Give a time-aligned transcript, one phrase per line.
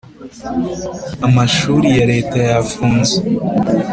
[1.27, 3.15] amashuri ya Leta yafunze